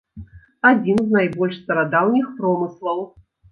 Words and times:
Адзін 0.69 0.97
з 1.01 1.09
найбольш 1.17 1.61
старадаўніх 1.61 2.35
промыслаў. 2.41 3.07